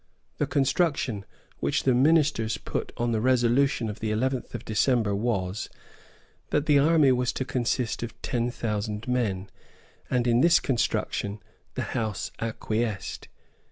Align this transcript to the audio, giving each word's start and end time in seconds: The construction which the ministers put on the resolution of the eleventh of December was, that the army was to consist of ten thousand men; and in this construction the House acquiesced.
The 0.39 0.47
construction 0.47 1.25
which 1.59 1.83
the 1.83 1.93
ministers 1.93 2.57
put 2.57 2.91
on 2.97 3.11
the 3.11 3.21
resolution 3.21 3.87
of 3.87 3.99
the 3.99 4.09
eleventh 4.09 4.55
of 4.55 4.65
December 4.65 5.13
was, 5.13 5.69
that 6.49 6.65
the 6.65 6.79
army 6.79 7.11
was 7.11 7.31
to 7.33 7.45
consist 7.45 8.01
of 8.01 8.19
ten 8.23 8.49
thousand 8.49 9.07
men; 9.07 9.51
and 10.09 10.25
in 10.25 10.41
this 10.41 10.59
construction 10.59 11.39
the 11.75 11.83
House 11.93 12.31
acquiesced. 12.39 13.27